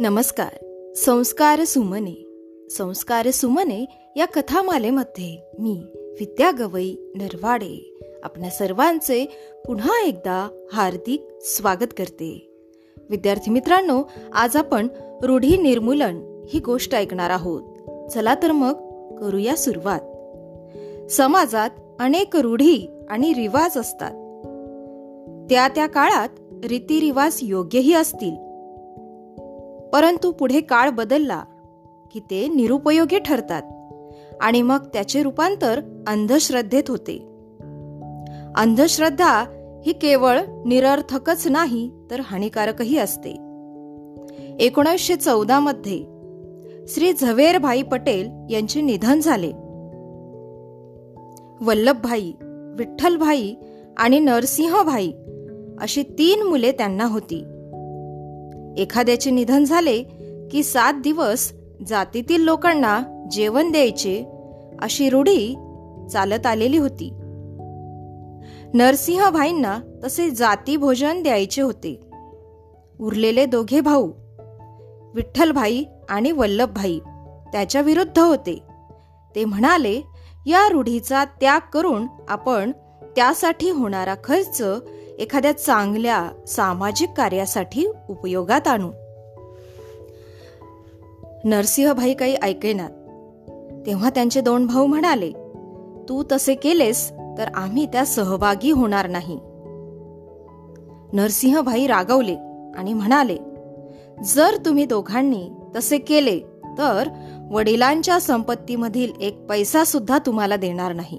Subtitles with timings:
[0.00, 0.66] नमस्कार.
[0.96, 2.26] संस्कार सुमने.
[2.70, 3.84] संस्कार सुमने
[4.16, 9.24] या कथामालेमध्ये मी विद्या गवई नरवाडे आपल्या सर्वांचे
[9.66, 12.52] पुन्हा एकदा हार्दिक स्वागत करते.
[13.10, 14.02] विद्यार्थी मित्रांनो
[14.32, 14.88] आज आपण
[15.22, 17.62] रूढी निर्मूलन ही गोष्ट ऐकणार आहोत.
[18.10, 18.72] चला तर मग
[19.16, 20.00] करूया सुरुवात.
[21.10, 21.70] समाजात
[22.00, 24.12] अनेक रूढी आणि रिवाज असतात.
[25.50, 26.28] त्या त्या काळात
[26.64, 28.49] रीतिरिवाज योग्यही असतील.
[29.92, 31.42] परंतु पुढे काळ बदलला
[32.12, 33.62] की ते निरुपयोगी ठरतात
[34.40, 37.16] आणि मग त्याचे रूपांतर अंधश्रद्धेत होते.
[38.56, 39.44] अंधश्रद्धा
[39.86, 43.30] ही केवळ निरर्थकच नाही तर हानिकारकही असते.
[44.60, 46.04] एकोणीसशे चौदा मध्ये
[46.88, 49.52] श्री झवेरभाई पटेल यांचे निधन झाले.
[51.60, 52.32] वल्लभभाई
[52.78, 53.54] विठ्ठलभाई
[53.96, 55.12] आणि नरसिंहभाई
[55.80, 57.44] अशी तीन मुले त्यांना होती.
[58.78, 60.02] एखाद्याचे निधन झाले
[60.50, 61.52] की सात दिवस
[61.88, 64.24] जातीतील लोकांना जेवण द्यायचे
[64.82, 65.54] अशी रूढी
[66.12, 67.10] चालत आलेली होती.
[68.74, 72.00] नरसिंहभाईंना तसे जाती भोजन द्यायचे होते.
[73.00, 74.10] उरलेले दोघे भाऊ
[75.14, 76.98] विठ्ठलभाई आणि वल्लभभाई
[77.52, 78.62] त्याच्या विरुद्ध होते.
[79.34, 80.00] ते म्हणाले
[80.46, 82.70] या रूढीचा त्याग करून आपण
[83.16, 84.62] त्यासाठी होणारा खर्च
[85.20, 88.90] एखाद्या चांगल्या सामाजिक कार्यासाठी उपयोगात आणू.
[91.44, 92.90] नरसिंहभाई काही ऐकेनात
[93.86, 95.32] तेव्हा त्यांचे दोन भाऊ म्हणाले
[96.08, 99.38] तू तसे केलेस तर आम्ही त्या सहभागी होणार नाही.
[101.12, 102.36] नरसिंहभाई रागवले
[102.76, 103.36] आणि म्हणाले
[104.24, 106.40] जर तुम्ही दोघांनी तसे केले
[106.78, 107.08] तर
[107.50, 111.18] वडिलांच्या संपत्तीमधील एक पैसा सुद्धा तुम्हाला देणार नाही.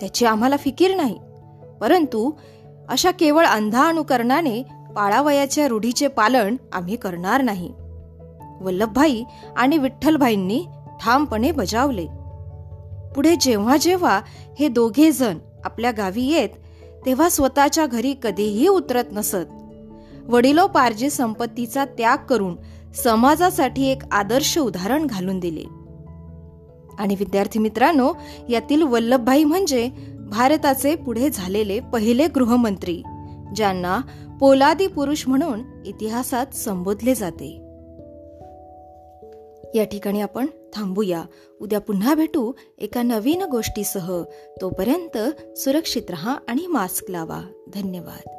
[0.00, 1.18] त्याची आम्हाला फिकीर नाही.
[1.80, 2.30] परंतु
[2.88, 4.62] अशा केवळ अंधा अनुकरणाने
[4.96, 7.72] पाळावयाच्या रूढीचे पालन आम्ही करणार नाही.
[8.60, 9.24] वल्लभभाई
[9.56, 10.64] आणि विठ्ठलभाईंनी
[11.00, 12.06] ठामपणे बजावले.
[13.14, 14.20] पुढे जेव्हा जेव्हा
[14.58, 16.48] हे दोघे जण आपल्या गावी येत
[17.06, 19.46] तेव्हा स्वतःच्या घरी कधीही उतरत नसत.
[20.28, 22.56] वडिलोपार्जित संपत्तीचा त्याग करून
[22.94, 25.64] समाजासाठी एक आदर्श उदाहरण घालून दिले.
[26.98, 28.12] आणि विद्यार्थी मित्रांनो
[28.48, 29.90] यातील वल्लभभाई म्हणजे
[30.26, 33.02] भारताचे पुढे झालेले पहिले गृहमंत्री
[33.56, 34.00] ज्यांना
[34.40, 37.56] पोलादी पुरुष म्हणून इतिहासात संबोधले जाते.
[39.74, 41.24] या ठिकाणी आपण थांबूया.
[41.60, 44.22] उद्या पुन्हा भेटू एका नवीन गोष्टीसह.
[44.60, 45.18] तोपर्यंत
[45.58, 47.40] सुरक्षित रहा आणि मास्क लावा.
[47.74, 48.35] धन्यवाद.